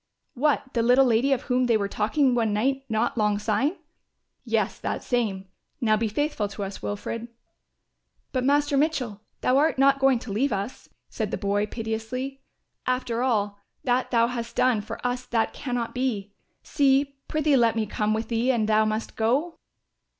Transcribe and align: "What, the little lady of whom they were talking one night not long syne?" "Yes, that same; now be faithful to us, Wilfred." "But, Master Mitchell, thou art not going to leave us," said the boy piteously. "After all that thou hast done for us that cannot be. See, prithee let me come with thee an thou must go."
"What, 0.33 0.73
the 0.73 0.81
little 0.81 1.05
lady 1.05 1.31
of 1.31 1.43
whom 1.43 1.67
they 1.67 1.77
were 1.77 1.87
talking 1.87 2.33
one 2.33 2.53
night 2.53 2.85
not 2.89 3.19
long 3.19 3.37
syne?" 3.37 3.75
"Yes, 4.43 4.79
that 4.79 5.03
same; 5.03 5.47
now 5.79 5.95
be 5.95 6.07
faithful 6.07 6.47
to 6.47 6.63
us, 6.63 6.81
Wilfred." 6.81 7.27
"But, 8.31 8.43
Master 8.43 8.77
Mitchell, 8.77 9.21
thou 9.41 9.57
art 9.59 9.77
not 9.77 9.99
going 9.99 10.17
to 10.17 10.31
leave 10.31 10.51
us," 10.51 10.89
said 11.11 11.29
the 11.29 11.37
boy 11.37 11.67
piteously. 11.67 12.41
"After 12.87 13.21
all 13.21 13.59
that 13.83 14.09
thou 14.09 14.25
hast 14.25 14.55
done 14.55 14.81
for 14.81 14.99
us 15.05 15.27
that 15.27 15.53
cannot 15.53 15.93
be. 15.93 16.33
See, 16.63 17.19
prithee 17.27 17.55
let 17.55 17.75
me 17.75 17.85
come 17.85 18.15
with 18.15 18.29
thee 18.29 18.49
an 18.51 18.65
thou 18.65 18.85
must 18.85 19.15
go." 19.15 19.59